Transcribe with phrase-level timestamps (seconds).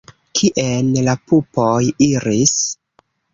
[0.37, 1.67] Kien la pupoj
[2.07, 2.57] iris?